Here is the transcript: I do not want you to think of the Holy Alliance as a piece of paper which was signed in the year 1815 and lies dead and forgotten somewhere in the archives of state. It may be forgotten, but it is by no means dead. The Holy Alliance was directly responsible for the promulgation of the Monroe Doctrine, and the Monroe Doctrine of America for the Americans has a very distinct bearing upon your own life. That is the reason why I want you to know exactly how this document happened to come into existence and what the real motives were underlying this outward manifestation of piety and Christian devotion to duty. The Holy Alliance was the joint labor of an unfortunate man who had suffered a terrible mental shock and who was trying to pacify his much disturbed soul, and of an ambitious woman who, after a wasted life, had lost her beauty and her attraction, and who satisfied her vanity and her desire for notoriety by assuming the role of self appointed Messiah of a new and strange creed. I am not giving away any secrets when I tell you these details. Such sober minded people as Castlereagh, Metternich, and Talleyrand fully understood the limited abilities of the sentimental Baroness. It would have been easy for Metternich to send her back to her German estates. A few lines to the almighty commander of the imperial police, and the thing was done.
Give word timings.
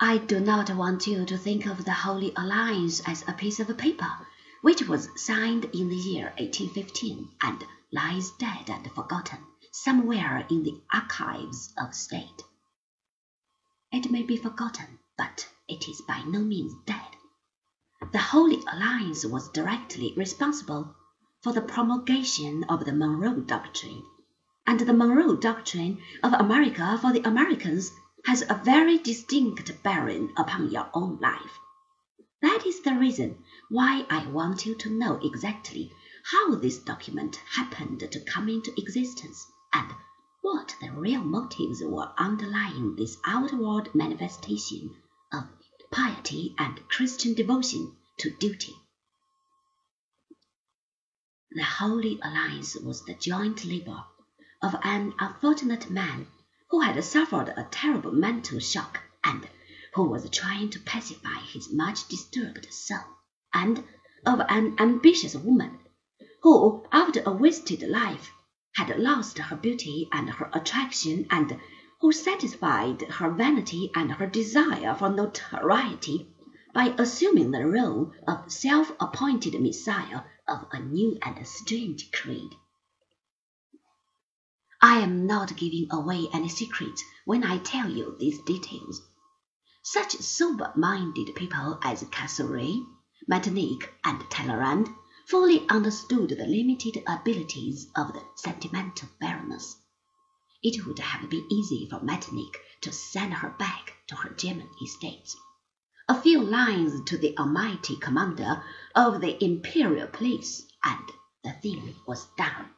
I 0.00 0.18
do 0.18 0.40
not 0.40 0.74
want 0.74 1.06
you 1.06 1.24
to 1.24 1.38
think 1.38 1.66
of 1.66 1.84
the 1.84 1.92
Holy 1.92 2.32
Alliance 2.36 3.00
as 3.06 3.22
a 3.28 3.32
piece 3.32 3.60
of 3.60 3.78
paper 3.78 4.10
which 4.60 4.88
was 4.88 5.08
signed 5.14 5.66
in 5.66 5.88
the 5.88 5.94
year 5.94 6.32
1815 6.38 7.30
and 7.40 7.64
lies 7.92 8.32
dead 8.32 8.70
and 8.70 8.90
forgotten 8.90 9.38
somewhere 9.70 10.46
in 10.50 10.64
the 10.64 10.82
archives 10.92 11.72
of 11.78 11.94
state. 11.94 12.42
It 13.92 14.10
may 14.10 14.24
be 14.24 14.36
forgotten, 14.36 14.98
but 15.16 15.48
it 15.68 15.88
is 15.88 16.02
by 16.08 16.22
no 16.22 16.40
means 16.40 16.74
dead. 16.86 17.16
The 18.10 18.18
Holy 18.18 18.64
Alliance 18.66 19.24
was 19.24 19.48
directly 19.50 20.12
responsible 20.16 20.96
for 21.40 21.52
the 21.52 21.62
promulgation 21.62 22.64
of 22.64 22.84
the 22.84 22.92
Monroe 22.92 23.40
Doctrine, 23.40 24.02
and 24.66 24.80
the 24.80 24.92
Monroe 24.92 25.36
Doctrine 25.36 26.02
of 26.22 26.32
America 26.32 26.98
for 27.00 27.12
the 27.12 27.26
Americans 27.28 27.92
has 28.26 28.42
a 28.42 28.60
very 28.64 28.98
distinct 28.98 29.82
bearing 29.82 30.32
upon 30.36 30.70
your 30.70 30.88
own 30.94 31.18
life. 31.20 31.58
That 32.40 32.64
is 32.66 32.80
the 32.82 32.94
reason 32.94 33.44
why 33.68 34.06
I 34.08 34.26
want 34.26 34.66
you 34.66 34.74
to 34.76 34.90
know 34.90 35.18
exactly 35.22 35.92
how 36.24 36.54
this 36.54 36.78
document 36.78 37.36
happened 37.36 38.00
to 38.00 38.20
come 38.20 38.48
into 38.48 38.72
existence 38.78 39.46
and 39.72 39.92
what 40.40 40.74
the 40.80 40.90
real 40.90 41.22
motives 41.22 41.82
were 41.82 42.12
underlying 42.16 42.96
this 42.96 43.16
outward 43.26 43.94
manifestation 43.94 44.94
of 45.32 45.44
piety 45.90 46.54
and 46.58 46.86
Christian 46.88 47.34
devotion 47.34 47.94
to 48.18 48.30
duty. 48.38 48.74
The 51.52 51.62
Holy 51.62 52.18
Alliance 52.22 52.74
was 52.76 53.04
the 53.04 53.14
joint 53.14 53.64
labor 53.64 54.04
of 54.62 54.74
an 54.82 55.14
unfortunate 55.18 55.90
man 55.90 56.26
who 56.70 56.80
had 56.80 57.04
suffered 57.04 57.52
a 57.58 57.68
terrible 57.70 58.10
mental 58.10 58.58
shock 58.58 58.98
and 59.22 59.46
who 59.92 60.04
was 60.08 60.30
trying 60.30 60.70
to 60.70 60.80
pacify 60.80 61.38
his 61.40 61.70
much 61.70 62.08
disturbed 62.08 62.66
soul, 62.72 63.04
and 63.52 63.84
of 64.24 64.40
an 64.48 64.74
ambitious 64.78 65.34
woman 65.36 65.78
who, 66.40 66.82
after 66.90 67.22
a 67.26 67.32
wasted 67.32 67.82
life, 67.82 68.30
had 68.76 68.98
lost 68.98 69.36
her 69.38 69.56
beauty 69.56 70.08
and 70.10 70.30
her 70.30 70.48
attraction, 70.54 71.26
and 71.28 71.60
who 72.00 72.10
satisfied 72.10 73.02
her 73.02 73.28
vanity 73.30 73.90
and 73.94 74.12
her 74.12 74.26
desire 74.26 74.94
for 74.94 75.10
notoriety 75.10 76.26
by 76.72 76.94
assuming 76.98 77.50
the 77.50 77.66
role 77.66 78.10
of 78.26 78.50
self 78.50 78.90
appointed 78.98 79.60
Messiah 79.60 80.22
of 80.48 80.66
a 80.72 80.80
new 80.80 81.18
and 81.22 81.46
strange 81.46 82.10
creed. 82.10 82.50
I 84.86 84.98
am 84.98 85.26
not 85.26 85.56
giving 85.56 85.86
away 85.90 86.28
any 86.34 86.50
secrets 86.50 87.02
when 87.24 87.42
I 87.42 87.56
tell 87.56 87.88
you 87.88 88.18
these 88.20 88.38
details. 88.42 89.00
Such 89.82 90.12
sober 90.16 90.74
minded 90.76 91.34
people 91.34 91.78
as 91.82 92.02
Castlereagh, 92.02 92.84
Metternich, 93.26 93.88
and 94.04 94.20
Talleyrand 94.28 94.90
fully 95.26 95.66
understood 95.70 96.28
the 96.28 96.44
limited 96.44 97.02
abilities 97.06 97.86
of 97.96 98.12
the 98.12 98.22
sentimental 98.36 99.08
Baroness. 99.18 99.74
It 100.62 100.84
would 100.84 100.98
have 100.98 101.30
been 101.30 101.50
easy 101.50 101.88
for 101.88 102.00
Metternich 102.00 102.54
to 102.82 102.92
send 102.92 103.32
her 103.32 103.56
back 103.58 103.94
to 104.08 104.16
her 104.16 104.34
German 104.34 104.68
estates. 104.82 105.34
A 106.10 106.20
few 106.20 106.42
lines 106.42 107.02
to 107.06 107.16
the 107.16 107.34
almighty 107.38 107.96
commander 107.96 108.62
of 108.94 109.22
the 109.22 109.42
imperial 109.42 110.08
police, 110.08 110.66
and 110.84 111.10
the 111.42 111.52
thing 111.52 111.94
was 112.06 112.26
done. 112.36 112.68